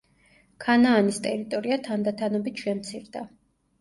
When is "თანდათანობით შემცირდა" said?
1.89-3.27